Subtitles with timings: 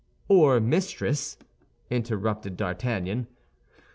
[0.27, 1.37] "Or his mistress,"
[1.91, 3.27] interrupted D'Artagnan.